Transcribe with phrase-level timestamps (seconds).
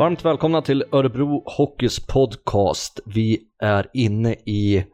[0.00, 3.00] Varmt välkomna till Örebro Hockeys podcast.
[3.06, 4.84] Vi är inne i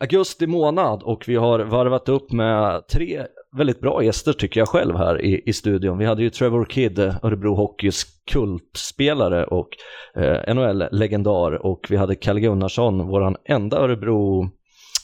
[0.00, 3.22] augusti månad och vi har varvat upp med tre
[3.56, 5.98] väldigt bra gäster tycker jag själv här i, i studion.
[5.98, 9.68] Vi hade ju Trevor Kidd, Örebro Hockeys kultspelare och
[10.16, 14.50] eh, NHL-legendar och vi hade Kalle Gunnarsson, våran enda Örebro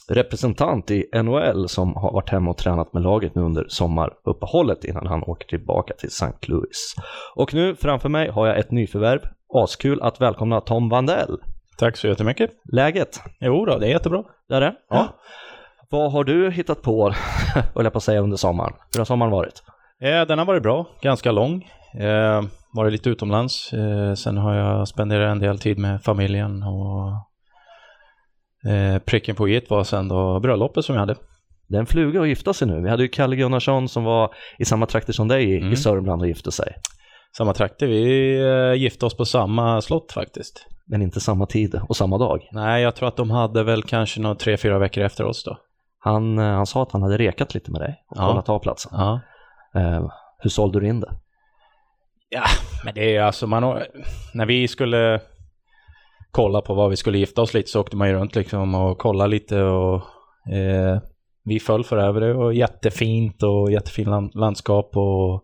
[0.07, 5.07] representant i NHL som har varit hemma och tränat med laget nu under sommaruppehållet innan
[5.07, 6.47] han åker tillbaka till St.
[6.47, 6.95] Louis.
[7.35, 9.19] Och nu framför mig har jag ett nyförvärv.
[9.53, 11.37] Askul att välkomna Tom Vandell.
[11.79, 12.51] Tack så jättemycket.
[12.73, 13.19] Läget?
[13.39, 14.23] Jo då, det är jättebra.
[14.49, 14.75] Det är det?
[14.89, 15.07] Ja.
[15.89, 17.13] Vad har du hittat på,
[17.75, 18.73] höll jag på att säga, under sommaren?
[18.93, 19.63] Hur har sommaren varit?
[20.01, 21.69] Eh, den har varit bra, ganska lång.
[21.99, 23.73] Eh, varit lite utomlands.
[23.73, 27.11] Eh, sen har jag spenderat en del tid med familjen och
[28.71, 31.15] eh, pricken på i var sen då bröllopet som jag hade.
[31.67, 32.81] Det är en fluga att gifta sig nu.
[32.81, 35.73] Vi hade ju Kalle Gunnarsson som var i samma trakter som dig i, Mm.
[35.73, 36.73] i Sörmland och gifte sig.
[37.37, 40.67] Samma trakter, vi eh, gifte oss på samma slott faktiskt.
[40.87, 42.49] Men inte samma tid och samma dag.
[42.51, 45.57] Nej, jag tror att de hade väl kanske några tre, fyra veckor efter oss då.
[45.99, 48.27] Han, eh, han sa att han hade rekat lite med dig och Ja.
[48.27, 48.91] kollat av platsen.
[48.95, 49.19] Ja.
[49.75, 51.11] Eh, hur sålde du in det?
[52.29, 52.43] Ja,
[52.85, 53.81] men det är alltså man
[54.33, 55.21] när vi skulle
[56.31, 58.97] kolla på vad vi skulle gifta oss lite så åkte man ju runt liksom och
[58.97, 59.95] kollade lite och
[60.53, 60.99] eh,
[61.43, 62.19] vi föll för det.
[62.19, 65.43] Det var jättefint och jättefint land, landskap och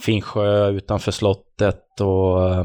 [0.00, 2.64] fin sjö utanför slottet och eh,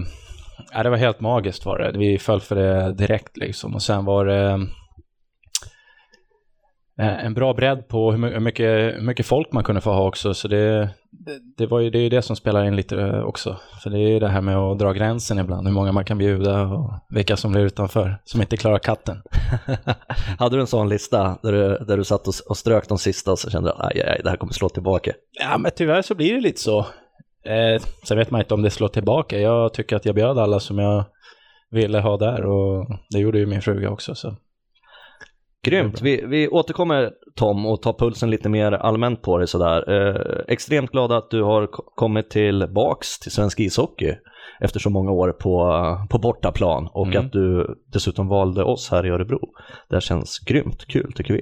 [0.73, 1.97] ja, det var helt magiskt var det.
[1.97, 4.67] Vi föll för det direkt liksom och sen var det
[6.99, 9.91] eh, en bra bredd på hur my- hur mycket, hur mycket folk man kunde få
[9.91, 10.33] ha också.
[10.33, 10.89] Så det,
[11.57, 13.57] det, var ju det, är ju det som spelar in lite eh, också.
[13.83, 16.17] För det är ju det här med att dra gränsen ibland, hur många man kan
[16.17, 19.21] bjuda och vilka som blir utanför, som inte klarar katten.
[20.39, 23.31] hade du en sån lista där du, där du satt och, och strök de sista
[23.31, 25.11] och så kände du att aj, aj, aj, det här kommer slå tillbaka?
[25.39, 26.85] Ja, men tyvärr så blir det lite så.
[27.45, 29.39] Eh, sen vet man inte om det slår tillbaka.
[29.39, 31.03] Jag tycker att jag bjöd alla som jag
[31.71, 34.15] ville ha där och det gjorde ju min fruga också.
[34.15, 34.35] Så.
[35.65, 36.01] Grymt.
[36.01, 39.91] Vi, vi återkommer Tom och tar pulsen lite mer allmänt på dig sådär.
[39.93, 44.13] Eh, extremt glada att du har ko- kommit tillbaks till svensk ishockey
[44.61, 45.71] efter så många år på,
[46.09, 47.25] på bortaplan och Mm.
[47.25, 49.39] att du dessutom valde oss här i Örebro.
[49.89, 51.41] Det känns grymt kul tycker vi.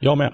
[0.00, 0.32] Jag med.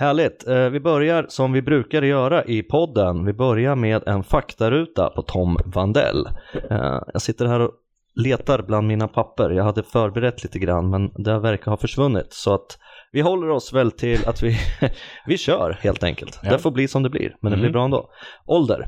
[0.00, 0.46] Härligt.
[0.48, 3.24] Eh, Vi börjar som vi brukar göra i podden.
[3.24, 6.26] Vi börjar med en faktaruta på Tom Vandell.
[6.70, 7.70] Eh, Jag sitter här och
[8.14, 9.50] letar bland mina papper.
[9.50, 12.32] Jag hade förberett lite grann men det verkar ha försvunnit.
[12.32, 12.78] Så att
[13.12, 14.56] vi håller oss väl till att vi,
[15.26, 16.40] vi kör helt enkelt.
[16.42, 16.50] Ja.
[16.50, 17.60] Det får bli som det blir, men det Mm.
[17.60, 18.10] blir bra ändå.
[18.46, 18.86] Ålder,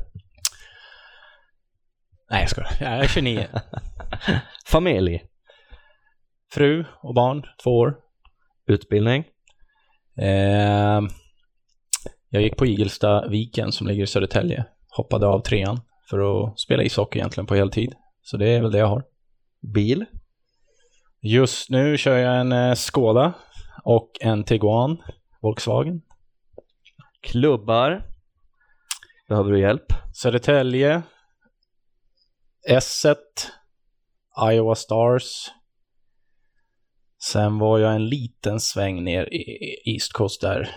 [2.31, 2.71] Nej, jag skojar.
[2.79, 3.47] Jag är 29.
[4.67, 5.21] familj,
[6.53, 7.95] Fru och barn, två år.
[8.67, 9.23] utbildning,
[10.17, 11.01] Eh,
[12.29, 14.65] jag gick på Igelsta Viken som ligger i Södertälje.
[14.89, 17.93] Hoppade av trean för att spela ishockey egentligen på heltid.
[18.21, 19.03] Så det är väl det jag har.
[19.61, 20.05] bil,
[21.21, 23.33] Just nu kör jag en eh, Skoda
[23.83, 24.97] och en Tiguan
[25.41, 26.01] Volkswagen.
[27.21, 28.07] klubbar.
[29.27, 29.85] Behöver du hjälp?
[30.13, 31.01] Södertälje,
[32.69, 33.15] S1,
[34.51, 35.51] Iowa Stars.
[37.31, 39.43] Sen var jag en liten sväng ner i
[39.93, 40.69] East Coast där.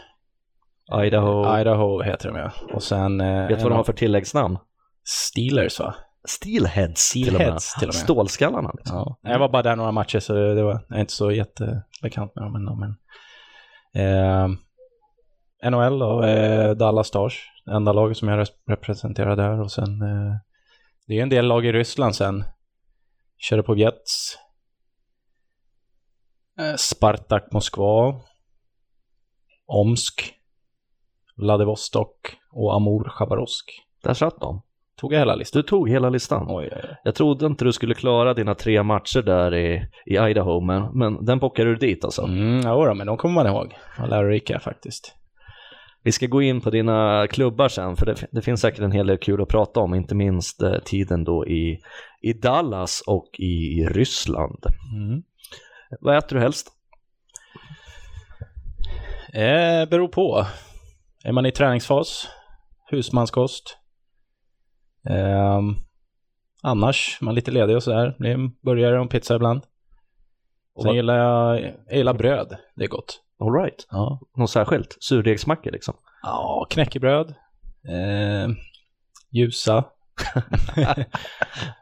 [1.05, 1.59] Idaho.
[1.61, 2.53] Idaho heter de ja.
[2.75, 3.21] Och sen...
[3.21, 4.59] Eh, Vet du vad de har för tilläggsnamn?
[5.05, 5.95] Steelers va?
[6.29, 7.41] Steelheads, till och med.
[7.41, 8.03] Steelheads till och med.
[8.03, 8.73] Stålskallarna.
[8.77, 8.97] Liksom.
[8.97, 9.19] Ja.
[9.31, 12.45] Jag var bara där några matcher så det var, jag är inte så jättebekant med
[12.45, 12.75] dem ändå.
[12.75, 12.91] Men,
[13.95, 14.49] eh,
[15.71, 19.61] NHL då, eh, Dallas Stars, enda laget som jag res- representerar där.
[19.61, 20.35] Och sen, eh,
[21.07, 22.45] det är en del lag i Ryssland sen.
[23.39, 24.39] Körde på Jets.
[26.59, 28.15] Eh, Spartak Moskva.
[29.67, 30.33] Omsk.
[31.37, 33.83] Vladivostok och Amur Chabarovsk.
[34.03, 34.63] Där satt de.
[34.97, 35.63] Tog jag hela listan?
[35.63, 36.47] Du tog hela listan.
[36.49, 36.97] Oj, oj, oj.
[37.05, 41.25] Jag trodde inte du skulle klara dina tre matcher där i, i Idaho, men, men
[41.25, 42.23] den bockade du dit alltså.
[42.23, 43.75] Mm, ja, då, men de kommer man ihåg.
[43.99, 45.15] Vad lärorika faktiskt.
[46.03, 49.07] Vi ska gå in på dina klubbar sen, för det, det finns säkert en hel
[49.07, 51.79] del kul att prata om, inte minst eh, tiden då i,
[52.23, 54.65] i Dallas och i Ryssland.
[54.95, 55.23] Mm.
[56.01, 56.73] Vad äter du helst?
[59.33, 60.47] Eh, beror på.
[61.25, 62.29] Är man i träningsfas,
[62.91, 63.79] husmanskost.
[65.09, 65.61] Eh,
[66.63, 68.17] annars, man är lite ledig och sådär.
[68.19, 69.63] Det är en burgare och en pizza ibland.
[70.83, 73.23] Sen gillar jag, jag gillar bröd, det är gott.
[73.41, 73.87] All right.
[73.91, 74.97] Ja, Något särskilt?
[75.01, 75.95] Surdegsmackor liksom?
[76.23, 77.35] ja knäckebröd.
[77.89, 78.49] Eh,
[79.33, 79.85] ljusa.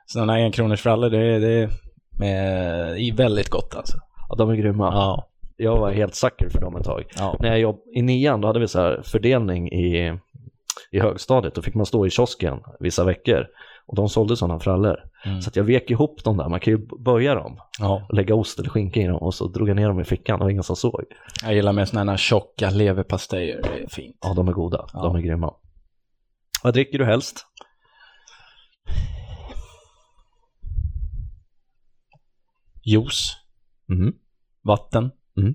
[0.07, 1.71] Sådana här enkronorsfrallor, det, det
[2.19, 3.99] med, är väldigt gott alltså.
[4.29, 4.85] Ja, de är grymma.
[4.93, 5.29] Ja.
[5.57, 7.05] Jag var helt sucker för dem ett tag.
[7.19, 7.37] ja.
[7.41, 10.19] När jag jobb, I nian då hade vi så här fördelning i,
[10.91, 11.55] i högstadiet.
[11.55, 13.47] Då fick man stå i kiosken vissa veckor
[13.87, 14.97] Och de sålde sådana frallor.
[15.27, 15.43] Mm.
[15.43, 18.59] Så jag vek ihop dem där, man kan ju böja dem Ja, och lägga ost
[18.59, 20.77] eller skinka i dem och så drog jag ner dem i fickan och ingen som
[20.77, 21.05] såg.
[21.43, 24.17] jag gillar med sådana här tjocka leverpastejer, det är fint.
[24.21, 25.03] Ja, de är goda, Ja.
[25.03, 25.55] de är grymma.
[26.63, 27.47] Vad dricker du helst?
[32.85, 33.37] Juice,
[33.89, 34.13] Mhm.
[34.63, 35.11] vatten.
[35.37, 35.55] Mm.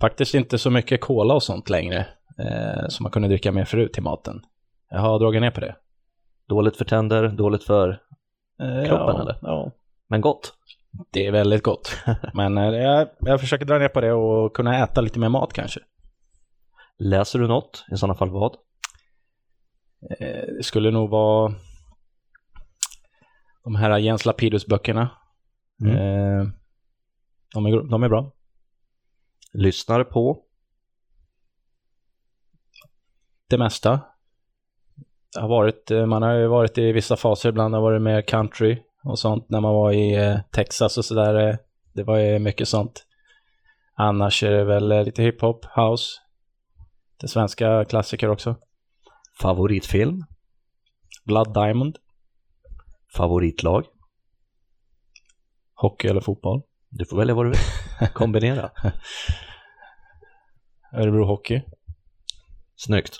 [0.00, 2.06] Faktiskt inte så mycket cola och sånt längre,
[2.38, 4.42] eh, som man kunde dricka mer förut till maten.
[4.90, 5.76] Jag har dragit ner på det.
[6.48, 8.00] Dåligt för tänder, dåligt för,
[8.60, 9.38] Eh, Kroppen, ja, eller?
[9.42, 9.70] Ja,
[10.08, 10.54] men gott.
[11.10, 11.96] det är väldigt gott.
[12.34, 15.52] Men eh, jag, jag försöker dra ner på det och kunna äta lite mer mat
[15.52, 15.80] kanske.
[16.98, 17.84] Läser du något?
[17.92, 18.56] I sådana fall vad?
[20.20, 21.54] Eh, Det skulle nog vara
[23.64, 25.08] de här Jens Lapidus-böckerna.
[25.80, 25.96] Mm.
[25.96, 26.46] Eh,
[27.54, 28.32] De, är, de är bra.
[29.52, 30.42] Lyssnar på?
[33.48, 34.00] Det mesta.
[35.34, 38.02] Det har varit, eh, man har ju varit i vissa faser, ibland har det varit
[38.02, 41.48] mer country och sånt när man var i eh, Texas och sådär.
[41.48, 41.56] eh,
[41.92, 43.06] Det var ju mycket sånt.
[43.94, 46.20] Annars är det väl lite hiphop, house.
[47.20, 48.56] Det svenska klassiker också.
[49.40, 50.24] Favoritfilm?
[51.24, 51.98] Blood Diamond,
[53.16, 53.84] Favoritlag?
[55.82, 56.62] Hockey eller fotboll.
[56.90, 58.08] Du får välja vad du vill.
[58.14, 58.70] Kombinera.
[60.96, 61.62] Örebro Hockey.
[62.76, 63.18] Snyggt.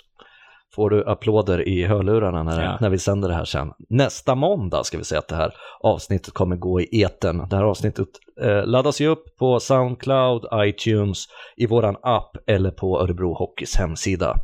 [0.75, 2.77] Får du applåder i hörlurarna när, Ja.
[2.81, 3.71] när vi sänder det här sen.
[3.89, 5.53] Nästa måndag ska vi säga att det här
[5.83, 7.49] avsnittet kommer gå i etern.
[7.49, 8.07] Det här avsnittet
[8.41, 11.25] eh, laddas ju upp på Soundcloud, iTunes,
[11.57, 14.35] i våran app eller på Örebro Hockeys hemsida.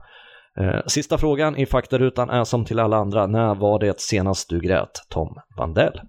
[0.60, 4.60] Eh, sista frågan i faktarutan är som till alla andra, när var det senast du
[4.60, 4.92] grät?
[5.10, 6.02] Tom Vandell?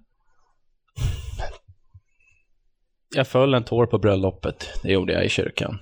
[3.15, 4.67] Jag föll en tår på bröllopet.
[4.83, 5.79] Det gjorde jag i kyrkan.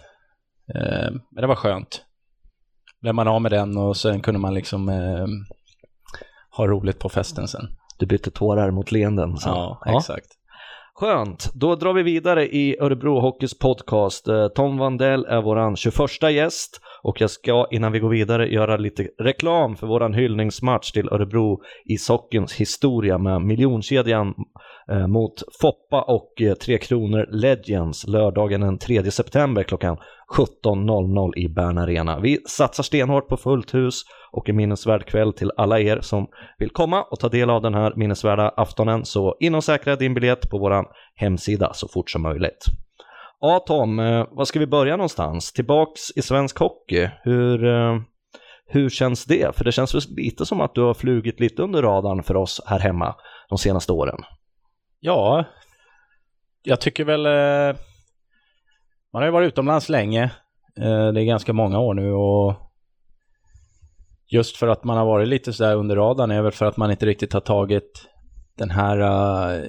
[0.75, 2.06] Eh, men det var skönt.
[3.01, 5.27] Blev man av med den och sen kunde man liksom eh,
[6.50, 7.68] ha roligt på festen sen.
[8.00, 9.38] Du bytte tårar mot leenden.
[9.38, 9.51] sen.
[9.51, 10.27] Ja, exakt.
[11.00, 14.27] Skönt, då drar vi vidare i Örebro Hockeys podcast.
[14.27, 15.95] Eh, Tom Vandell är våran 21
[16.31, 21.09] gäst och jag ska innan vi går vidare göra lite reklam för våran hyllningsmatch till
[21.09, 24.33] Örebro ishockeyns historia med miljonkedjan
[24.92, 29.98] eh, mot Foppa och eh, Tre Kronor Legends lördagen den 3 september klockan
[30.38, 32.19] 17.00 i Bern Arena.
[32.19, 34.01] Vi satsar stenhårt på fullt hus
[34.31, 36.27] och en minnesvärd kväll till alla er som
[36.57, 39.06] vill komma och ta del av den här minnesvärda aftonen.
[39.06, 40.86] Så in och säkra din biljett på vår
[41.16, 42.66] hemsida så fort som möjligt.
[43.39, 45.54] Ja Tom, eh, var ska vi börja någonstans?
[45.54, 47.10] Tillbaks i svensk hockey.
[47.24, 48.00] Hur, eh,
[48.68, 49.56] hur känns det?
[49.56, 52.62] För det känns väl lite som att du har flugit lite under radarn för oss
[52.66, 53.16] här hemma
[53.50, 54.18] de senaste åren.
[55.00, 55.45] Ja,
[56.63, 57.25] jag tycker väl...
[57.25, 57.81] Eh,
[59.15, 60.23] man har ju varit utomlands länge.
[60.77, 62.53] Eh, det är ganska många år nu och
[64.27, 66.91] just för att man har varit lite sådär under radarn är väl för att man
[66.91, 68.07] inte riktigt har tagit
[68.57, 69.63] den här uh,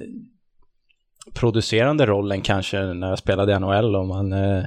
[1.33, 4.65] producerande rollen kanske när jag spelade i NHL och man uh,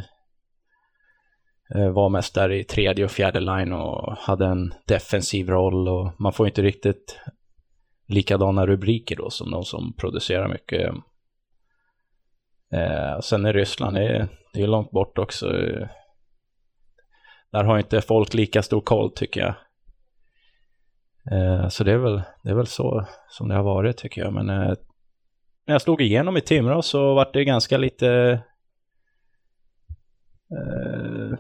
[1.93, 6.33] var mest där i tredje och fjärde line och hade en defensiv roll och man
[6.33, 7.19] får inte riktigt
[8.09, 10.95] likadana rubriker då som de som producerar mycket.
[12.73, 15.47] Eh, sen är Ryssland, det är, det är långt bort också.
[17.53, 19.55] Där har inte folk lika stor koll tycker jag.
[21.33, 24.33] Eh, så det är, väl, det är väl så som det har varit tycker jag.
[24.33, 24.75] Men eh,
[25.67, 28.09] när jag slog igenom i Timrå så var det ganska lite...
[30.53, 31.39] Eh,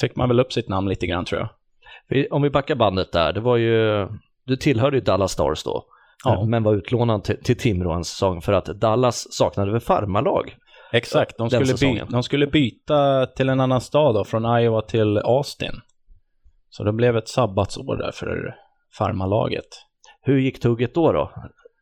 [0.00, 1.48] fick man väl upp sitt namn lite grann tror jag.
[2.30, 4.08] Om vi backar bandet där, det var ju,
[4.44, 5.84] du tillhörde ju Dallas Stars då,
[6.24, 6.44] Ja.
[6.44, 10.56] men var utlånad till, till Timrå en säsong för att Dallas saknade väl farmarlag.
[10.92, 15.18] Exakt, de skulle, by- de skulle byta till en annan stad då, från Iowa till
[15.18, 15.72] Austin.
[16.70, 18.54] Så det blev ett sabbatsår där för
[18.98, 19.64] farmarlaget.
[20.22, 21.30] Hur gick tugget då då?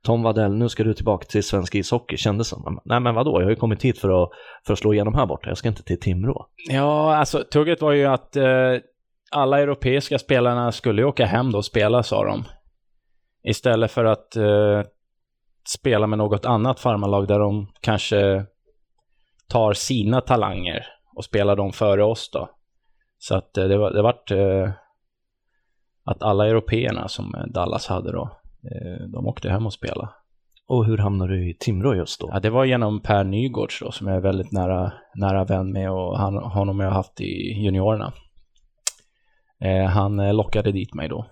[0.05, 2.81] Tom Wadell, nu ska du tillbaka till svensk ishockey, kändes som.
[2.85, 4.31] Nej men vadå, jag har ju kommit hit för att,
[4.67, 6.47] för att slå igenom här borta, jag ska inte till Timrå.
[6.71, 8.45] Ja, alltså tugget var ju att eh,
[9.31, 12.45] alla europeiska spelarna skulle ju åka hem då och spela, sa de.
[13.45, 14.83] Istället för att eh,
[15.69, 18.45] spela med något annat farmarlag där de kanske
[19.49, 20.87] tar sina talanger
[21.17, 22.51] och spelar dem före oss då.
[23.19, 24.71] Så att eh, det var det vart eh,
[26.05, 28.31] att alla européerna som eh, Dallas hade då,
[28.63, 30.09] eh, de åkte hem och spelade.
[30.67, 32.29] Och hur hamnade du i Timrå just då?
[32.33, 35.91] Ja, det var genom Per Nygårds då, som jag är väldigt nära, nära vän med
[35.91, 38.13] och han, honom har jag haft i juniorerna.
[39.61, 41.27] Eh, han lockade dit mig då.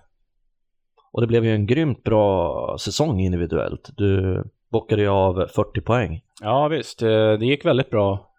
[1.13, 3.89] Och det blev ju en grymt bra säsong individuellt.
[3.97, 6.21] Du bockade ju av 40 poäng.
[6.41, 7.01] Ja, visst.
[7.01, 8.31] Eh, det gick väldigt bra.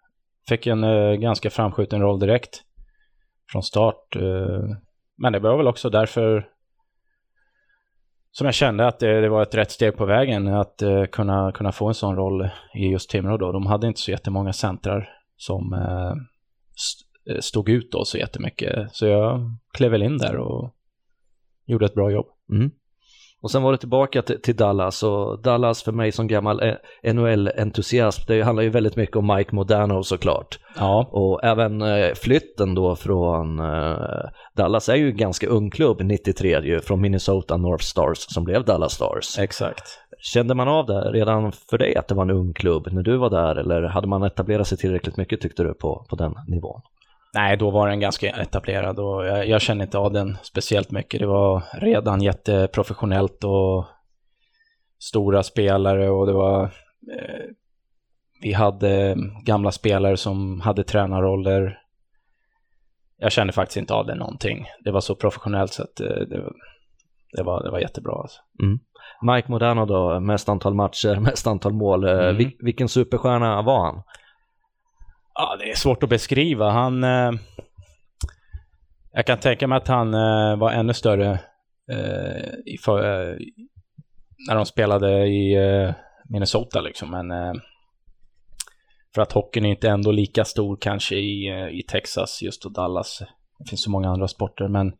[0.49, 2.61] Fick en eh, ganska framskjuten roll direkt
[3.51, 4.15] från start.
[4.15, 4.75] Eh,
[5.17, 6.47] men det var väl också därför
[8.31, 11.51] som jag kände att det, det, var ett rätt steg på vägen att uh, kunna,
[11.51, 13.51] kunna få en sån roll i just Timrå då.
[13.51, 16.13] De hade inte så jättemånga centrar som uh,
[16.75, 18.95] st stod ut då så jättemycket.
[18.95, 20.75] Så jag klev väl in där och
[21.65, 22.34] gjorde ett bra jobb.
[22.51, 22.71] Mm.
[23.45, 26.61] Och sen var det tillbaka till, Dallas och Dallas för mig som gammal
[27.03, 30.59] NHL-entusiast, det handlar ju väldigt mycket om Mike Modano såklart.
[30.77, 31.09] Ja.
[31.11, 36.61] Och även eh, flytten då från eh, Dallas är ju en ganska ung klubb, 93
[36.61, 39.39] ju, från Minnesota North Stars som blev Dallas Stars.
[39.39, 39.83] Exakt.
[40.19, 43.17] Kände man av det redan för dig att det var en ung klubb när du
[43.17, 46.81] var där eller hade man etablerat sig tillräckligt mycket tyckte du på, på den nivån?
[47.35, 51.19] Nej, då var den ganska etablerad och jag, jag kände inte av den speciellt mycket.
[51.19, 53.85] Det var redan jätteprofessionellt och
[54.99, 57.45] stora spelare och det var eh,
[58.41, 61.79] vi hade gamla spelare som hade tränarroller.
[63.17, 64.65] Jag kände faktiskt inte av det någonting.
[64.83, 66.43] Det var så professionellt så att eh, det,
[67.31, 68.13] det, var, det var jättebra.
[68.13, 68.41] Alltså.
[68.63, 68.79] Mm.
[69.21, 72.03] Mike Modano då, mest antal matcher, mest antal mål.
[72.03, 72.37] Eh, mm.
[72.37, 74.03] Vil vilken superstjärna var han?
[75.35, 76.69] Ja, det är svårt att beskriva.
[76.69, 77.03] Han...
[77.03, 77.31] Eh,
[79.11, 81.39] jag kan tänka mig att han eh, var ännu större
[81.91, 83.37] eh, i för, eh,
[84.47, 85.93] när de spelade i eh,
[86.29, 87.11] Minnesota liksom.
[87.11, 87.53] Men eh,
[89.15, 92.73] för att hockeyn är inte ändå lika stor kanske i, eh, i Texas just och
[92.73, 93.21] Dallas.
[93.59, 94.93] Det finns så många andra sporter, men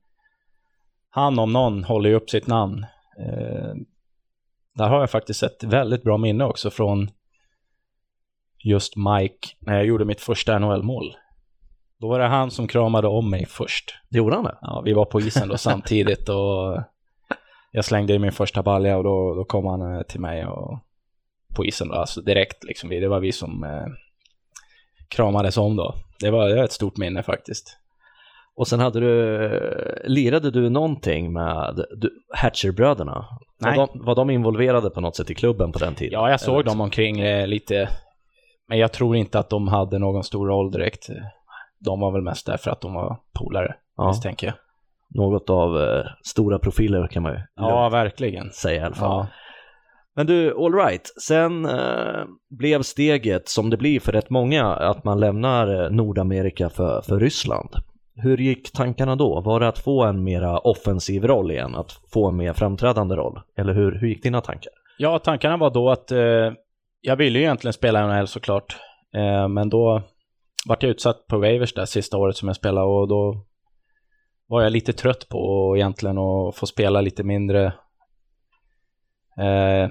[1.10, 2.86] han om någon håller ju upp sitt namn.
[3.20, 3.74] Eh,
[4.76, 7.12] där har jag faktiskt ett väldigt bra minne också från
[8.66, 11.16] just Mike när jag gjorde mitt första NHL-mål.
[12.00, 13.96] Då var det han som kramade om mig först.
[14.10, 14.58] Gjorde han det?
[14.62, 16.84] Ja, vi var på isen då samtidigt och
[17.72, 20.80] jag slängde i min första balja och då, då kom han eh, till mig och
[21.56, 22.90] på isen då, alltså direkt liksom.
[22.90, 23.86] Det var vi som eh,
[25.08, 25.96] kramades om då.
[26.20, 27.78] Det var, det var ett stort minne faktiskt.
[28.56, 29.50] Och sen hade du,
[30.04, 31.86] lirade du någonting med
[32.34, 33.26] Hatcher-bröderna?
[33.60, 33.78] Nej.
[33.78, 36.14] Var de, var de involverade på något sätt i klubben på den tiden?
[36.14, 37.90] Ja, jag såg dem omkring eh, lite
[38.68, 41.10] men jag tror inte att de hade någon stor roll direkt.
[41.80, 44.08] De var väl mest där för att de var polare, ja.
[44.08, 44.56] misstänker jag.
[45.10, 48.52] Något av eh, stora profiler kan man ju ja, verkligen.
[48.52, 49.10] säga i alla fall.
[49.10, 49.28] Ja.
[50.16, 55.20] Men du, alright, sen eh, blev steget som det blir för rätt många att man
[55.20, 57.70] lämnar eh, Nordamerika för, för Ryssland.
[58.16, 59.42] Hur gick tankarna då?
[59.42, 63.40] Var det att få en mera offensiv roll igen, att få en mer framträdande roll?
[63.58, 64.72] Eller hur, hur gick dina tankar?
[64.98, 66.52] Ja, tankarna var då att eh,
[67.06, 68.78] jag ville ju egentligen spela i NHL såklart.
[69.16, 70.04] Eh, men då
[70.68, 73.46] vart jag utsatt på Wavers där sista året som jag spelade och då
[74.48, 77.66] var jag lite trött på egentligen att få spela lite mindre.
[79.40, 79.90] Eh,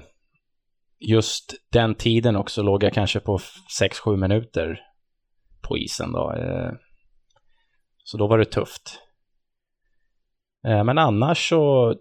[0.99, 3.37] just den tiden också låg jag kanske på
[3.81, 4.79] 6-7 minuter
[5.61, 6.33] på isen då.
[6.33, 6.71] Eh,
[8.03, 8.99] så då var det tufft.
[10.67, 11.95] Eh, men annars så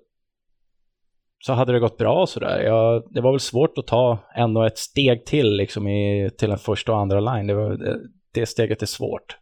[1.47, 2.61] så hade det gått bra sådär.
[2.61, 6.59] Jag, Det var väl svårt att ta ändå ett steg till liksom i, till en
[6.59, 7.47] första och andra line.
[7.47, 8.01] Det, var, det,
[8.35, 9.39] det steget är svårt.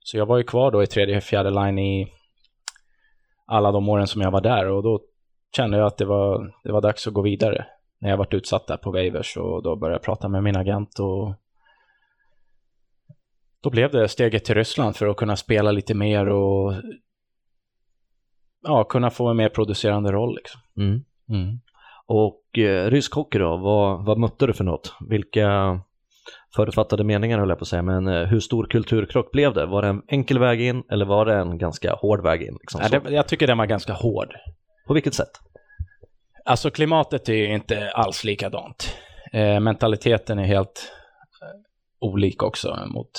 [0.00, 2.12] Så jag var ju kvar då i tredje och fjärde line i
[3.46, 5.00] alla de åren som jag var där och då
[5.56, 7.66] kände jag att det var, det var dags att gå vidare.
[7.98, 10.98] När jag varit utsatt där på Wavers och då började jag prata med min agent
[10.98, 11.34] och
[13.62, 16.74] då blev det steget till Ryssland för att kunna spela lite mer och
[18.62, 20.36] ja, kunna få en mer producerande roll.
[20.36, 20.60] Liksom.
[20.76, 21.04] Mm.
[21.28, 21.60] Mm.
[22.06, 24.94] Och eh, rysk hockey då, vad, vad mötte du för något?
[25.08, 25.80] Vilka
[26.56, 29.66] förutfattade meningar höll jag på att säga, men eh, hur stor kulturkrock blev det?
[29.66, 32.56] Var det en enkel väg in eller var det en ganska hård väg in?
[32.60, 34.34] Liksom ja, det, jag tycker den var ganska hård.
[34.86, 35.30] På vilket sätt?
[36.44, 38.96] Alltså klimatet är ju inte alls likadant.
[39.32, 40.92] Eh, mentaliteten är helt
[41.42, 43.10] eh, olik också mot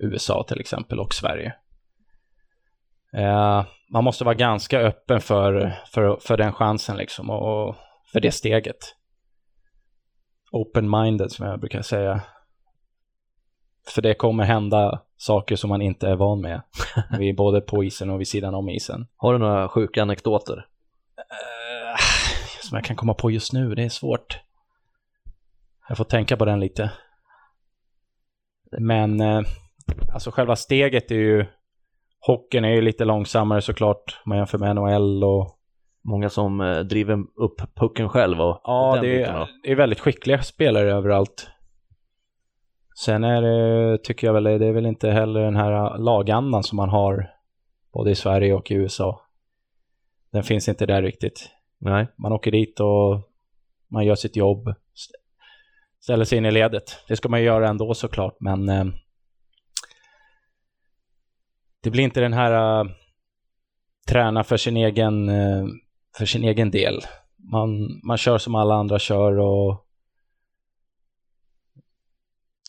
[0.00, 1.54] USA till exempel och Sverige.
[3.12, 7.76] Eh, man måste vara ganska öppen för, för, för den chansen liksom och, och
[8.12, 8.94] för det steget.
[10.52, 12.20] Open-minded som jag brukar säga.
[13.88, 16.62] För det kommer hända saker som man inte är van med.
[17.18, 19.06] Vi är både på isen och vid sidan om isen.
[19.16, 20.56] Har du några sjuka anekdoter?
[21.18, 21.96] Uh,
[22.62, 24.38] som jag kan komma på just nu, det är svårt.
[25.88, 26.90] Jag får tänka på den lite.
[28.78, 29.42] Men uh,
[30.12, 31.46] alltså själva steget är ju
[32.20, 35.58] Hockeyn är ju lite långsammare såklart om man jämför med NHL och
[36.08, 40.42] Många som eh, driver upp pucken själv och Ja, det är, det är väldigt skickliga
[40.42, 41.50] spelare överallt.
[43.04, 46.76] Sen är det, tycker jag väl, det är väl inte heller den här lagandan som
[46.76, 47.30] man har
[47.92, 49.20] både i Sverige och i USA.
[50.32, 51.50] Den finns inte där riktigt.
[51.78, 52.06] Nej.
[52.18, 53.20] Man åker dit och
[53.88, 54.74] man gör sitt jobb,
[56.00, 57.04] ställer sig in i ledet.
[57.08, 58.84] Det ska man göra ändå såklart, men eh,
[61.82, 62.90] det blir inte den här uh,
[64.08, 65.66] träna för sin egen, uh,
[66.16, 67.00] för sin egen del.
[67.52, 69.84] man, man kör som alla andra kör och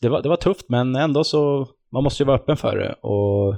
[0.02, 2.92] det var, det var tufft men ändå så, man måste ju vara öppen för det
[2.92, 3.56] och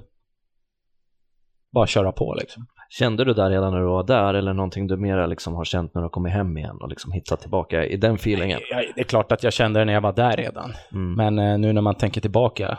[1.73, 2.67] bara köra på liksom.
[2.89, 5.95] Kände du där redan när du var där eller någonting du mera liksom har känt
[5.95, 8.61] när du har kommit hem igen och liksom hittat tillbaka i den feelingen?
[8.95, 10.73] Det är klart att jag kände det när jag var där redan.
[10.93, 11.15] Mm.
[11.15, 12.79] Men eh, nu när man tänker tillbaka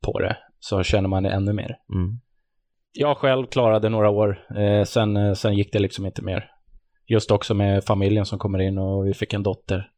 [0.00, 1.78] på det så känner man det ännu mer.
[1.94, 2.20] Mm.
[2.92, 6.50] Jag själv klarade några år, eh, sen, eh, sen gick det liksom inte mer.
[7.06, 9.90] Just också med familjen som kommer in och vi fick en dotter.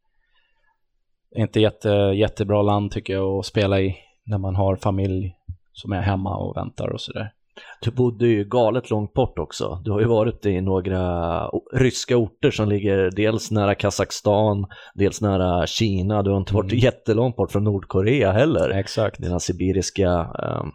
[1.36, 5.36] Inte jätte, jättebra land tycker jag att spela i när man har familj
[5.72, 7.32] som är hemma och väntar och sådär.
[7.80, 9.80] Du bodde ju galet långt bort också.
[9.84, 15.66] Du har ju varit i några ryska orter som ligger dels nära Kazakstan, dels nära
[15.66, 16.22] Kina.
[16.22, 16.84] Du har inte varit mm.
[16.84, 18.70] jättelångt bort från Nordkorea heller.
[18.70, 19.22] Exakt.
[19.22, 20.72] Dina sibiriska um,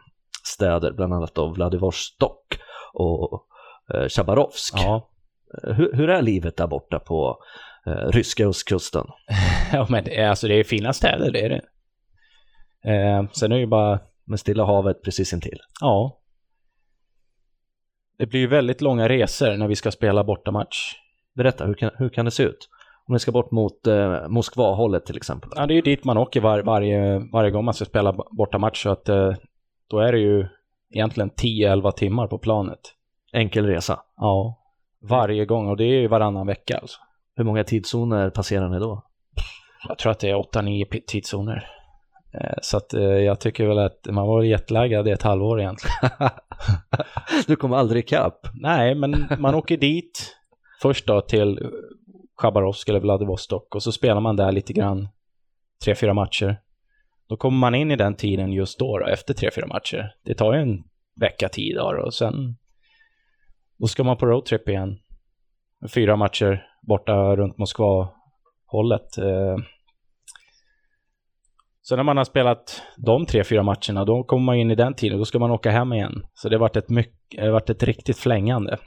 [0.47, 2.59] städer, bland annat då Vladivostok
[2.93, 3.47] och
[4.09, 4.73] Chabarovsk.
[4.77, 5.09] Ja.
[5.63, 7.37] Eh, hur, hur, är livet där borta på
[7.87, 9.05] uh, ryska östkusten?
[9.73, 11.61] ja, men det är, alltså, det är fina städer, det är det.
[12.91, 13.99] Eh, sen är det ju bara...
[14.25, 15.59] Med Stilla havet precis intill?
[15.81, 16.20] Ja,
[18.21, 20.93] det blir ju väldigt långa resor när vi ska spela bortamatch.
[21.35, 22.69] Berätta, hur kan, hur kan det se ut?
[23.07, 25.49] Om vi ska bort mot eh, Moskva-hållet till exempel.
[25.55, 28.83] Ja, det är ju dit man åker var, varje, varje gång man ska spela bortamatch.
[28.83, 29.33] Så att, eh,
[29.89, 30.47] då är det ju
[30.93, 32.79] egentligen 10-11 timmar på planet.
[33.33, 33.99] Enkel resa?
[34.17, 34.59] Ja,
[35.09, 36.99] varje gång och det är ju varannan vecka alltså.
[37.35, 39.03] Hur många tidszoner passerar ni då?
[39.87, 41.67] Jag tror att det är 8-9 tidszoner.
[42.33, 45.95] Eh, så att eh, jag tycker väl att man var jetlaggad i ett halvår egentligen.
[47.47, 48.47] du kom aldrig ikapp?
[48.53, 50.35] Nej, men man åker dit
[50.81, 51.59] först då till
[52.37, 55.07] Chabarovsk eller Vladivostok och så spelar man där lite grann,
[55.83, 56.61] tre, fyra matcher.
[57.27, 60.15] Då kommer man in i den tiden just då, då efter tre, fyra matcher.
[60.23, 60.83] Det tar ju en
[61.15, 62.55] vecka tid då och sen
[63.77, 64.99] då ska man på roadtrip igen.
[65.93, 69.17] Fyra matcher borta runt Moskva-hållet.
[71.91, 74.75] Eh, så när man har spelat de tre, fyra matcherna, då kommer man in i
[74.75, 76.25] den tiden, då ska man åka hem igen.
[76.33, 78.77] Så det har varit ett, mycket, varit ett riktigt flängande.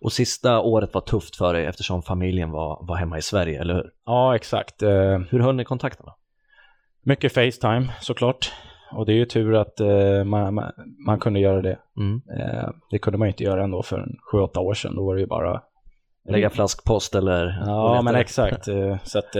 [0.00, 3.74] Och sista året var tufft för dig eftersom familjen var, var hemma i Sverige, eller
[3.74, 3.90] hur?
[4.06, 4.82] Ja, exakt.
[4.82, 6.16] Eh, hur höll ni kontakten då?
[7.02, 8.52] Mycket Facetime såklart.
[8.92, 10.72] Och det är ju tur att uh, man, man,
[11.06, 11.78] man, kunde göra det.
[11.96, 12.14] Mm.
[12.14, 14.96] Uh, det kunde man inte göra ändå för sju, åtta år sedan.
[14.96, 15.62] Då var det ju bara...
[16.28, 17.62] Lägga flaskpost eller?
[17.66, 18.64] Ja, men exakt.
[19.02, 19.36] Så att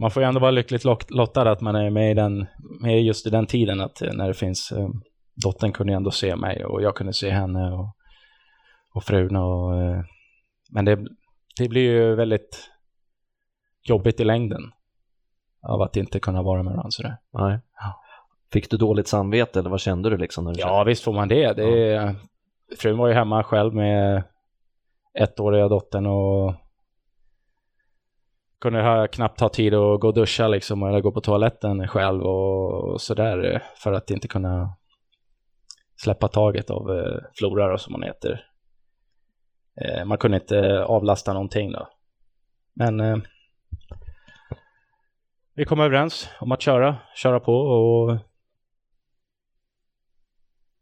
[0.00, 2.46] man får ju ändå vara lyckligt lottad att man är med, i den,
[2.80, 3.80] med just i den tiden.
[3.80, 4.88] Att eh, när det finns, eh,
[5.44, 7.96] dottern kunde ändå se mig och jag kunde se henne och,
[8.94, 9.36] och frun.
[9.36, 10.00] Och, eh,
[10.70, 10.98] men det,
[11.58, 12.70] det blir ju väldigt
[13.82, 14.62] jobbigt i längden
[15.62, 17.16] av att inte kunna vara med varandra sådär.
[17.32, 17.58] Nej.
[17.80, 18.02] Ja.
[18.52, 20.44] Fick du dåligt samvete eller vad kände du liksom?
[20.44, 20.90] När du ja, kände?
[20.90, 21.52] visst får man det.
[21.52, 22.14] det ja.
[22.78, 24.22] Frun var ju hemma själv med
[25.14, 26.54] ettåriga dottern och
[28.66, 32.22] kunde jag knappt ha tid att gå och duscha liksom, eller gå på toaletten själv
[32.22, 34.76] och, sådär eh, för att inte kunna
[35.96, 38.44] släppa taget av eh, Flora som hon heter.
[39.80, 41.88] Eh, man kunde inte avlasta någonting då.
[42.74, 43.16] Men eh,
[45.54, 48.18] vi kom överens om att köra, köra på och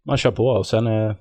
[0.02, 1.14] man kör på och sen eh,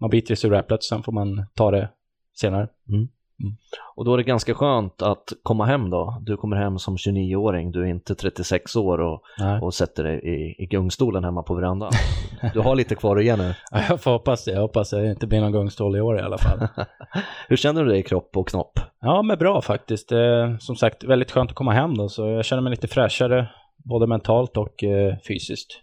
[0.00, 1.90] man biter i suräpplet, sen får man ta det
[2.34, 2.68] senare.
[2.88, 3.08] Mm.
[3.42, 3.56] Mm.
[3.96, 6.18] Och då är det ganska skönt att komma hem då.
[6.20, 9.22] Du kommer hem som 29-åring, du är inte 36 år och,
[9.62, 11.92] och sätter dig i, i gungstolen hemma på verandan.
[12.54, 13.54] Du har lite kvar att ge nu.
[13.70, 14.50] Ja, jag får hoppas det.
[14.50, 16.68] Jag hoppas det inte blir någon gungstol i år i alla fall.
[17.48, 18.80] Hur känner du dig i kropp och knopp?
[19.00, 20.12] Ja, men bra faktiskt.
[20.12, 23.48] Eh, som sagt, väldigt skönt att komma hem då, så jag känner mig lite fräschare,
[23.84, 25.82] både mentalt och eh, fysiskt.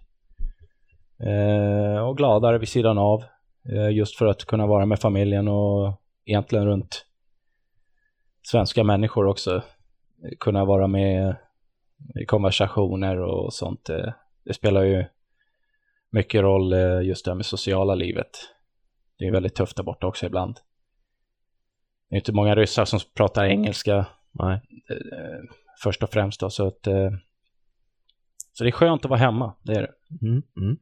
[1.19, 3.23] Eh, och gladare vid sidan av,
[3.91, 7.05] just för att kunna vara med familjen och egentligen runt
[8.45, 9.63] svenska människor också
[10.39, 11.35] kunna vara med
[12.21, 13.89] i konversationer och sånt.
[13.89, 14.13] Eh,
[14.45, 15.05] det spelar ju
[16.09, 18.29] mycket roll eh, just det här med sociala livet.
[19.17, 20.59] Det är väldigt tufft där borta också ibland.
[22.09, 24.61] Det är inte många ryssar som pratar engelska Nej.
[24.89, 25.39] Eh,
[25.83, 26.87] först och främst då, så att
[28.53, 30.25] så det är skönt att vara hemma, det är det.
[30.25, 30.77] Mm, mm.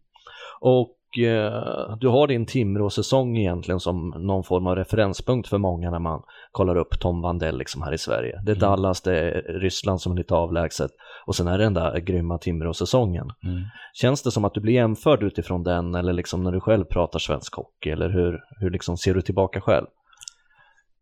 [0.60, 6.00] Och eh, du har din Timrå-säsong egentligen som någon form av referenspunkt för många när
[6.00, 6.22] man
[6.52, 8.42] kollar upp Tom Vandell liksom här i Sverige.
[8.46, 8.60] Det är mm.
[8.60, 10.92] Dallas, det är Ryssland som är lite avlägset
[11.26, 13.28] och sen är det den där grymma Timrå-säsongen.
[13.44, 13.64] Mm.
[13.94, 17.20] Känns det som att du blir jämförd utifrån den eller liksom när du själv pratar
[17.20, 19.86] svensk hockey eller hur, hur liksom ser du tillbaka själv?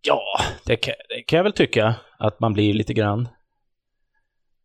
[0.07, 0.21] Ja,
[0.65, 3.27] det kan, det kan jag väl tycka att man blir lite grann.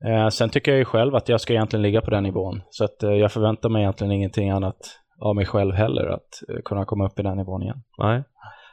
[0.04, 2.62] Eh, sen tycker jag ju själv att jag ska egentligen ligga på den nivån.
[2.70, 4.76] Så att eh, jag förväntar mig egentligen ingenting annat
[5.20, 7.82] av mig själv heller att eh, kunna komma upp i den nivån igen.
[7.98, 8.22] Nej.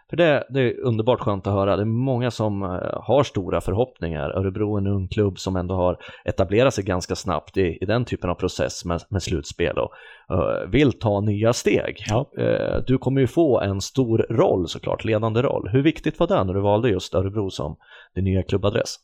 [0.10, 1.76] För det, det är underbart skönt att höra.
[1.76, 2.70] Det är många som eh,
[3.02, 4.30] har stora förhoppningar.
[4.30, 8.06] Örebro är en ung klubb som ändå har etablerat sig ganska snabbt i, i den
[8.06, 9.92] typen av process med, med slutspel och
[10.32, 11.98] uh, vill ta nya steg.
[12.10, 12.30] Ja.
[12.40, 15.70] Uh, du kommer ju få en stor roll såklart, ledande roll.
[15.72, 17.76] Hur viktigt var det när du valde just Örebro som
[18.16, 18.96] din nya klubbadress?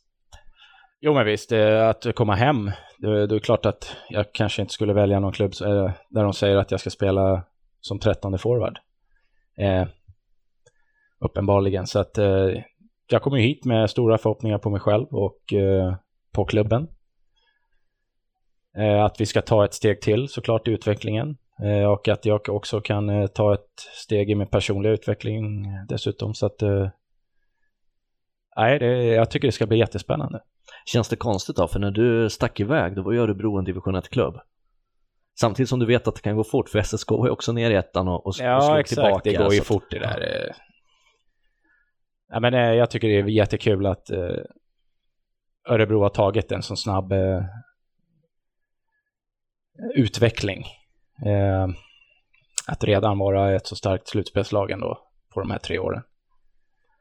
[1.02, 2.70] Jo men visst, att komma hem.
[2.98, 6.32] Det, det är klart att jag kanske inte skulle välja någon klubb eh, där de
[6.32, 7.42] säger att jag ska spela
[7.80, 8.78] som trettonde forward.
[9.56, 9.86] Eh,
[11.18, 11.86] uppenbarligen.
[11.86, 12.48] Så att eh,
[13.06, 15.94] jag kommer hit med stora förhoppningar på mig själv och eh,
[16.32, 16.88] på klubben.
[18.76, 22.48] Eh, att vi ska ta ett steg till såklart i utvecklingen eh, och att jag
[22.48, 26.34] också kan eh, ta ett steg i min personliga utveckling dessutom.
[26.34, 26.88] Så att eh,
[28.56, 30.40] nej, det, jag tycker det ska bli jättespännande.
[30.84, 31.68] Känns det konstigt då?
[31.68, 34.40] För när du stack iväg, då var ju Örebro en division 1-klubb.
[35.40, 37.74] Samtidigt som du vet att det kan gå fort, för SSK är också ner i
[37.74, 38.88] ettan och, och, ja, slog exakt.
[38.88, 39.30] tillbaka.
[39.30, 40.52] det går ju fort det där.
[42.28, 44.36] Ja, men, eh, jag tycker det är jättekul att eh,
[45.68, 47.42] Örebro har tagit en så snabb eh,
[49.94, 50.64] utveckling.
[51.26, 51.68] Eh,
[52.66, 54.98] att redan vara ett så starkt slutspelslag ändå
[55.34, 56.02] på de här tre åren.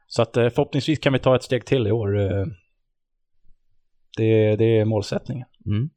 [0.08, 2.19] Så att eh, förhoppningsvis kan vi ta ett steg till i år.
[4.17, 5.48] Det, det är målsättningen.
[5.65, 5.89] Mm.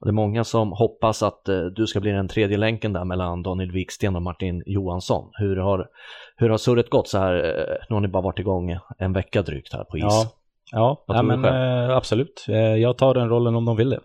[0.00, 3.04] Och det är många som hoppas att eh, du ska bli den tredje länken där
[3.04, 5.30] mellan Daniel Wiksten och Martin Johansson.
[5.32, 5.88] Hur har,
[6.36, 7.34] hur har surret gått så här?
[7.34, 10.04] Eh, nu har ni bara varit igång en vecka drygt här på is.
[10.04, 10.26] Ja,
[10.72, 12.44] ja, ja men eh, absolut.
[12.78, 14.00] Jag tar den rollen om de vill det.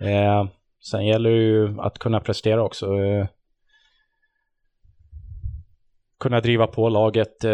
[0.90, 2.86] sen gäller det ju att kunna prestera också.
[6.20, 7.44] Kunna driva på laget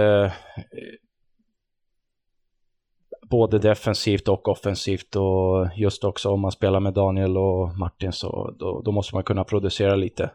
[3.30, 8.54] både defensivt och offensivt och just också om man spelar med Daniel och Martin så
[8.58, 10.30] då, då måste man kunna producera lite.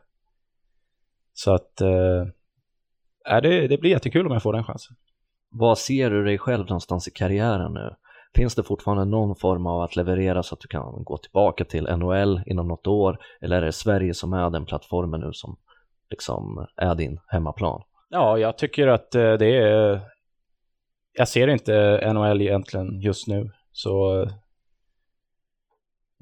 [1.34, 4.95] Så att äh, det, det blir jättekul om jag får den chansen.
[5.52, 7.95] Vad ser du dig själv någonstans i karriären nu?
[8.36, 11.84] Finns det fortfarande någon form av att leverera så att du kan gå tillbaka till
[11.84, 13.17] NHL inom något år?
[13.41, 15.58] Eller är det Sverige som är den plattformen nu som
[16.10, 17.82] liksom är din hemmaplan?
[18.10, 20.02] Ja, jag tycker att eh, det är
[21.13, 23.51] jag ser inte NHL egentligen just nu.
[23.71, 24.21] Så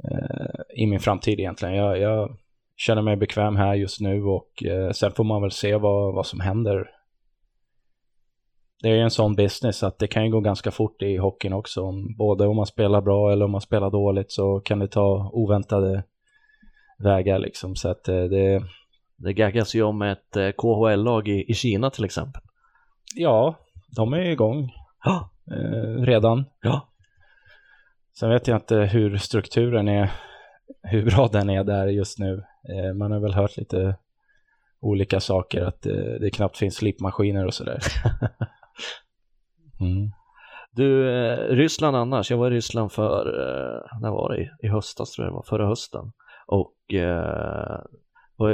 [0.03, 1.75] eh, i min framtid egentligen.
[1.75, 2.37] Jag, jag,
[2.79, 6.25] känner mig bekväm här just nu och eh, sen får man väl se vad, vad
[6.25, 6.89] som händer.
[8.81, 11.53] Det är ju en sån business att det kan ju gå ganska fort i hockeyn
[11.53, 11.81] också.
[11.81, 15.29] Om, både om man spelar bra eller om man spelar dåligt så kan det ta
[15.33, 16.03] oväntade
[16.99, 17.75] vägar liksom.
[17.75, 18.63] Så att eh, det...
[19.19, 22.41] Det gaggas ju om ett eh, KHL-lag i, i Kina till exempel.
[23.15, 23.55] Ja,
[23.95, 24.71] de är igång
[25.51, 26.45] eh, redan.
[26.61, 26.89] Ja.
[28.19, 30.11] Sen vet jag inte hur strukturen är,
[30.83, 32.43] hur bra den är där just nu.
[32.69, 33.95] Eh, man har väl hört lite
[34.79, 37.79] olika saker, att eh, det knappt finns slipmaskiner och sådär.
[39.79, 40.11] mm.
[40.71, 44.41] Du, eh, Ryssland annars, jag var i Ryssland för, eh, när var det?
[44.41, 46.11] I, I höstas tror jag det var, förra hösten.
[46.47, 47.79] Och eh,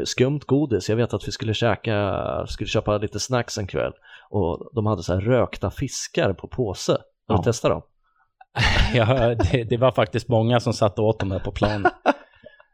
[0.04, 0.90] skumt godis.
[0.90, 3.94] Jag vet att vi skulle käka, skulle köpa lite snacks en kväll
[4.30, 6.92] och de hade så här rökta fiskar på påse.
[6.92, 7.38] Har ja.
[7.38, 7.82] du testat dem?
[8.94, 11.92] ja, det, det, var faktiskt många som satt och åt dem där på planen.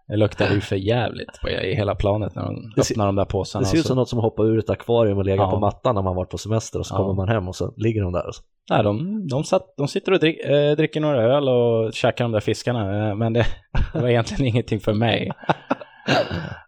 [0.08, 3.64] Det luktade ju för jävligt i hela planet när de öppnar de där påsarna.
[3.64, 5.52] Det ser ut som något som hoppar ur ett akvarium och lägger ja.
[5.52, 6.98] på mattan när man varit på semester och så ja.
[6.98, 8.28] kommer man hem och så ligger de där.
[8.28, 8.42] Och så.
[8.70, 12.32] Nej, de, de, satt, de sitter och drick, äh, dricker några öl och käkar de
[12.32, 13.46] där fiskarna, äh, men det,
[13.94, 15.32] det var egentligen ingenting för mig.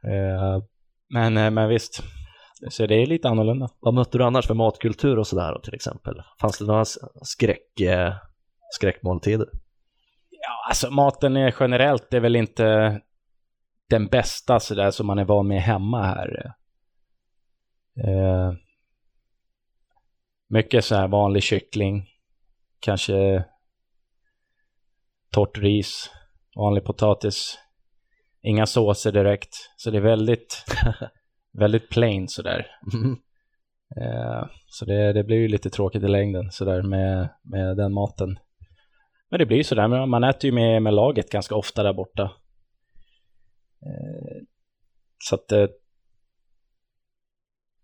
[0.04, 0.64] Äh,
[1.14, 2.04] men, men visst,
[2.70, 3.70] så det är lite annorlunda.
[3.80, 6.22] Vad mötte du annars för matkultur och sådär till exempel?
[6.42, 6.86] Fanns det några
[7.22, 8.14] skräck, eh,
[8.72, 9.48] skräckmåltider?
[10.30, 13.00] Ja, alltså maten är generellt är väl inte
[13.90, 16.54] den bästa sådär som man är van med hemma här.
[18.06, 18.54] Eh,
[20.50, 22.06] mycket så här vanlig kyckling,
[22.80, 23.46] kanske
[25.32, 26.10] torrt ris,
[26.56, 27.58] vanlig potatis,
[28.44, 29.56] inga såser direkt.
[29.78, 30.66] Så det är väldigt
[31.60, 32.68] väldigt plain sådär.
[32.94, 33.18] Mm.
[34.02, 38.40] Eh, så det, det blir ju lite tråkigt i längden sådär med, med den maten.
[39.30, 42.24] Men det blir ju sådär, man äter ju med, med laget ganska ofta där borta.
[43.86, 44.42] Eh,
[45.18, 45.68] så att eh,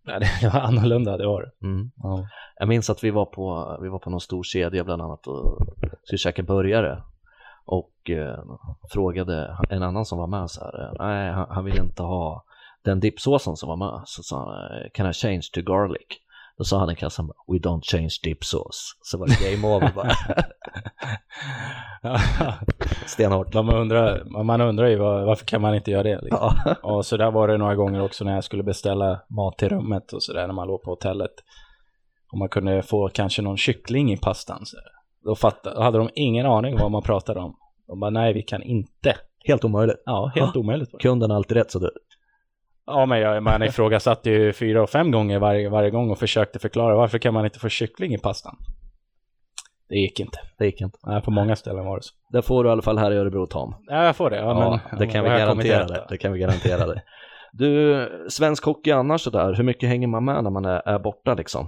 [0.41, 1.67] det var annorlunda, det var det.
[1.67, 1.91] Mm.
[1.95, 2.27] Ja.
[2.59, 5.59] Jag minns att vi var på, vi var på någon stor kedja bland annat och
[6.03, 7.03] skulle käka burgare
[7.67, 8.39] och eh,
[8.93, 12.43] frågade en annan som var med så här, nej han, han vill inte ha
[12.83, 16.07] den dipsåsen som var med så sa han “Can I change to garlic?”
[16.57, 18.97] Då sa han i kassan “We don't change dipsås”.
[19.01, 20.11] Så var det game over bara.
[23.05, 23.53] Stenhårt.
[23.53, 26.21] Man undrar, man undrar ju var, varför kan man inte göra det?
[26.21, 26.53] Liksom.
[26.65, 26.75] Ja.
[26.83, 30.13] Och så där var det några gånger också när jag skulle beställa mat till rummet
[30.13, 31.31] och sådär när man låg på hotellet.
[32.31, 34.65] Om man kunde få kanske någon kyckling i pastan.
[34.65, 34.77] Så
[35.23, 37.55] då, fattade, hade de ingen aning vad man pratade om.
[37.87, 39.15] De bara, nej vi kan inte.
[39.45, 40.03] Helt omöjligt.
[40.05, 40.93] Ja, helt omöjligt.
[40.93, 41.03] var det.
[41.03, 41.91] Kunden har alltid rätt så du.
[42.85, 46.59] Ja, men jag, man ifrågasatte ju fyra och fem gånger varje, varje gång och försökte
[46.59, 48.55] förklara varför kan man inte få kyckling i pastan?
[49.89, 50.39] Det gick inte.
[50.57, 50.97] Det gick inte.
[51.03, 52.13] Nej, på många ställen var det så.
[52.31, 53.75] Det får du i alla fall här i Örebro Tom.
[53.87, 54.37] Ja, jag får det.
[54.37, 56.05] Ja, Ja, men, det kan vi garantera dig.
[56.09, 57.03] Det kan vi garantera dig.
[57.51, 61.33] Du, svensk hockey annars sådär, hur mycket hänger man med när man är, är borta
[61.33, 61.67] liksom?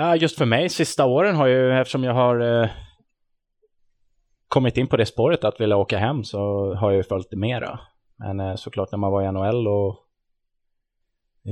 [0.00, 2.68] Ja, just för mig, sista åren har ju, eftersom jag har eh,
[4.48, 6.38] kommit in på det spåret att vilja åka hem så
[6.74, 7.80] har jag ju följt det mera.
[8.16, 9.96] Men eh, såklart när man var i NHL och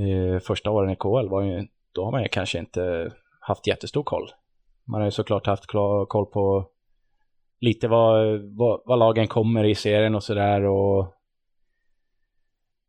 [0.01, 4.03] eh, första åren i KL var ju, då har man ju kanske inte haft jättestor
[4.03, 4.29] koll.
[4.85, 5.65] Man har ju såklart haft
[6.07, 6.69] koll på
[7.59, 11.16] lite vad, vad, vad lagen kommer i serien och sådär och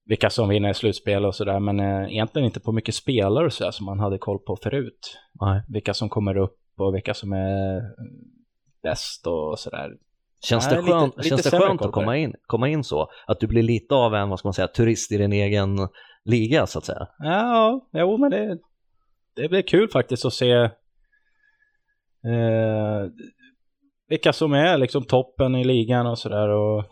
[0.09, 3.87] vilka som vinner slutspel och sådär men eh, egentligen inte på mycket spelare sådär som
[3.87, 5.63] man hade koll på förut Nej.
[5.69, 7.81] vilka som kommer upp och vilka som är
[8.83, 9.91] bäst och sådär.
[10.41, 13.09] Känns Nej, det lite- skönt, lite känns det skönt att komma in, komma in så?
[13.27, 15.79] Att du blir lite av en, vad ska man säga, turist i din egen
[16.25, 17.09] liga så att säga?
[17.19, 18.59] Ja, jo men det,
[19.37, 20.71] det blir kul faktiskt att se eh,
[24.09, 26.85] vilka som är liksom toppen i ligan och sådär och eh,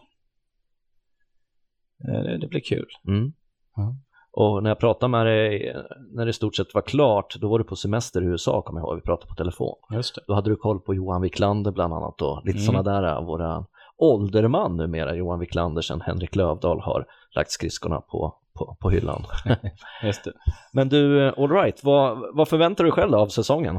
[1.98, 2.86] det, det blir kul.
[3.08, 3.32] Mm.
[3.76, 3.94] Ja.
[4.32, 5.76] Och när jag pratade med dig,
[6.12, 8.80] när det i stort sett var klart, då var du på semester i USA kommer
[8.80, 9.74] jag ihåg, vi pratade på telefon.
[9.92, 10.20] Just det.
[10.26, 12.66] Då hade du koll på Johan Wiklander bland annat och lite Mm.
[12.66, 13.64] sådana där, våra
[13.98, 19.24] ålderman numera, Johan Wiklander, sen Henrik Lövdahl har lagt skridskorna på, på, på hyllan.
[20.02, 20.32] Just det.
[20.72, 23.78] Men du, alright, vad, vad förväntar du själv av säsongen?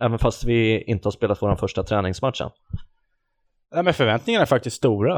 [0.00, 2.50] Även fast vi inte har spelat vår första träningsmatch än.
[3.74, 5.16] Nej, men förväntningarna är faktiskt stora.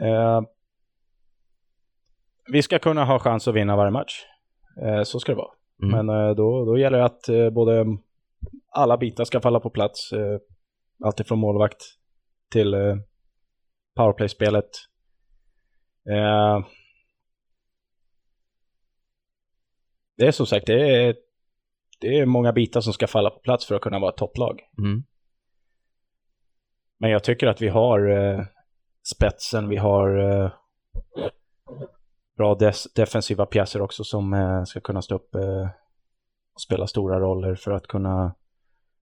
[0.00, 0.40] Eh,
[2.52, 4.24] vi ska kunna ha chans att vinna varje match.
[4.82, 5.52] Eh, så ska det vara.
[5.82, 6.06] Mm.
[6.06, 7.84] Men eh, då, då gäller det att eh, både
[8.70, 10.10] alla bitar ska falla på plats.
[11.04, 11.82] Alltifrån målvakt
[12.52, 12.74] till
[13.96, 14.70] powerplay-spelet.
[20.16, 21.16] Det är som sagt, det är,
[22.00, 24.60] det är många bitar som ska falla på plats för att kunna vara ett topplag.
[24.78, 25.04] Mm.
[26.98, 28.00] Men jag tycker att vi har
[29.14, 30.18] spetsen, vi har
[32.36, 35.68] bra des- defensiva pjäser också som eh, ska kunna stå upp eh,
[36.54, 38.34] och spela stora roller för att kunna,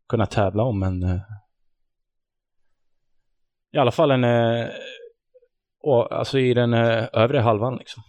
[0.09, 1.21] kunna tävla om en eh,
[3.73, 4.68] i alla fall en eh,
[5.83, 8.03] och, alltså i den eh, övre halvan liksom.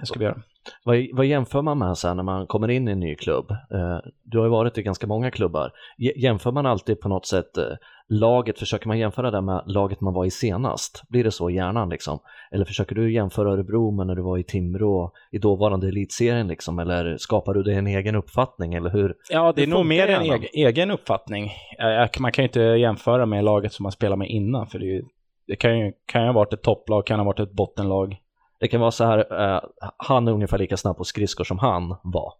[0.00, 0.42] Det ska vi göra.
[0.84, 3.50] Vad, vad jämför man med sen när man kommer in i en ny klubb?
[3.50, 5.72] Eh, du har ju varit i ganska många klubbar.
[6.16, 7.64] Jämför man alltid på något sätt eh,
[8.08, 11.02] laget, försöker man jämföra det med laget man var i senast?
[11.08, 12.18] Blir det så i hjärnan liksom?
[12.50, 16.78] Eller försöker du jämföra Örebro med när du var i Timrå i dåvarande elitserien liksom?
[16.78, 19.14] Eller skapar du dig en egen uppfattning eller hur?
[19.30, 21.44] Ja, det är nog mer en egen, egen uppfattning.
[21.78, 24.84] Eh, Man kan ju inte jämföra med laget som man spelar med innan, för det,
[24.84, 25.02] ju,
[25.46, 28.16] det kan ju kan ju ha varit ett topplag, kan ha varit ett bottenlag.
[28.60, 29.18] Det kan vara så här,
[29.54, 29.60] eh,
[29.96, 32.32] han är ungefär lika snabb på skridskor som han var.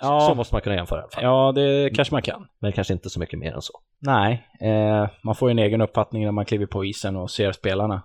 [0.00, 0.20] Ja.
[0.20, 1.24] Så måste man kunna jämföra i alla fall.
[1.24, 2.48] Ja, det kanske man kan.
[2.58, 3.72] Men kanske inte så mycket mer än så.
[3.98, 7.52] Nej, eh, man får ju en egen uppfattning när man kliver på isen och ser
[7.52, 8.02] spelarna.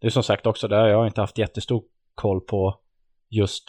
[0.00, 1.82] Det är som sagt också där, jag har inte haft jättestor
[2.14, 2.80] koll på
[3.28, 3.64] just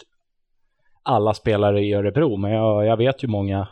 [1.02, 3.68] alla spelare i Örebro, men jag, jag vet ju många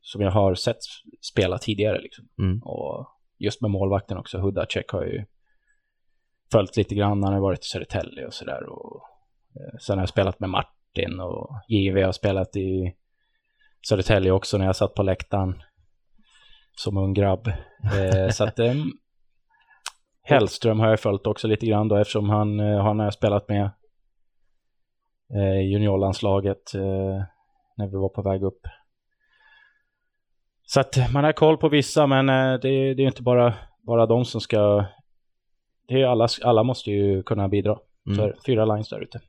[0.00, 0.78] som jag har sett
[1.20, 2.00] spela tidigare.
[2.00, 2.28] Liksom.
[2.38, 2.62] Mm.
[2.62, 3.06] Och
[3.38, 5.24] just med målvakten också, Hudacek har ju
[6.52, 8.68] följt lite grann, han har varit i Södertälje och sådär.
[8.68, 9.02] Och,
[9.56, 12.94] eh, sen har jag spelat med Martin och JV har spelat i
[13.88, 15.62] Södertälje också när jag satt på läktaren
[16.76, 17.48] som ung grabb.
[17.94, 18.74] Eh, så att eh,
[20.22, 23.48] Hellström har jag följt också lite grann då eftersom han, eh, han har jag spelat
[23.48, 23.70] med
[25.34, 27.22] eh, juniorlandslaget eh,
[27.76, 28.60] när vi var på väg upp.
[30.62, 33.54] Så att man har koll på vissa men eh, det, det är inte bara,
[33.86, 34.84] bara de som ska
[35.88, 37.78] det är alla, alla måste ju kunna bidra.
[38.06, 38.32] Mm.
[38.46, 39.20] Fyra lines där ute.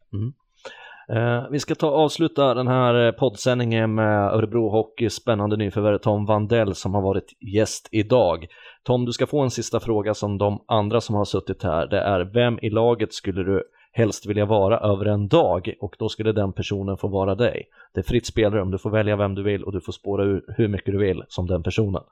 [1.09, 6.25] Eh, vi ska ta avsluta den här eh, poddsändningen med Örebro Hockeys spännande nyförvärv Tom
[6.25, 8.47] Vandell som har varit gäst idag.
[8.83, 11.87] Tom, du ska få en sista fråga som de andra som har suttit här.
[11.87, 16.09] Det är vem i laget skulle du helst vilja vara över en dag och då
[16.09, 17.65] skulle den personen få vara dig.
[17.93, 20.43] Det är fritt spelrum, du får välja vem du vill och du får spåra ur
[20.57, 22.03] hur mycket du vill som den personen.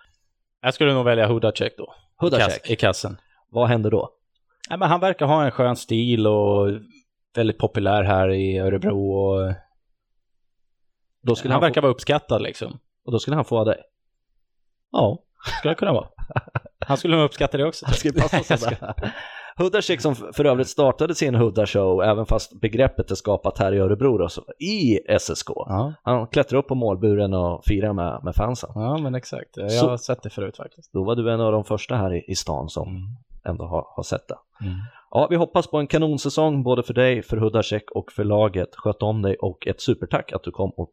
[0.62, 1.94] Jag skulle nog välja Hudacek då.
[2.18, 3.18] Hudacek, I kassen.
[3.50, 4.10] vad händer då?
[4.70, 6.68] Ja, men han verkar ha en skön stil och
[7.36, 9.54] väldigt populär här i Örebro och
[11.24, 12.80] Då skulle han han, verkar få, vara uppskattad liksom.
[13.06, 13.82] och då skulle han få vara dig.
[14.92, 15.20] Ja,
[15.60, 16.08] skulle det kunna vara.
[16.80, 17.86] Han skulle nog uppskatta det också.
[17.86, 18.94] Det ska ju passa Jag sådär.
[19.60, 24.18] Huddasek som för övrigt startade sin Hudda-show, även fast begreppet är skapat här i Örebro
[24.18, 25.50] då, så, i SSK.
[25.50, 28.70] Ja, Han klättrade upp på målburen och firade med, med fansen.
[28.76, 29.50] ja men exakt.
[29.58, 30.94] Jag Så- har sett det förut faktiskt.
[30.94, 33.02] Då var du en av de första här i, i stan som Mm.
[33.48, 34.66] Ändå har, har sett det.
[34.66, 34.78] Mm.
[35.12, 38.70] Ja, vi hoppas på en kanonsäsong både för dig, för Huddasek och för laget.
[38.76, 40.92] Sköt om dig och ett supertack att du kom och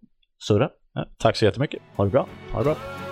[0.49, 0.71] surra.
[0.95, 1.83] Ja, tack så jättemycket.
[1.97, 2.27] Ha det bra.
[2.53, 3.04] Ha det bra.